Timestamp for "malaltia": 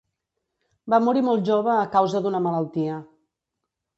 2.47-2.99